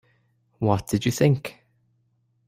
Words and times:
What 0.57 0.87
did 0.87 1.05
you 1.05 1.11
think? 1.11 1.63